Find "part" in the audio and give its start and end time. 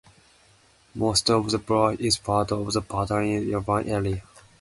2.17-2.51